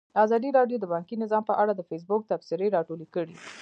[0.23, 3.35] ازادي راډیو د بانکي نظام په اړه د فیسبوک تبصرې راټولې کړي.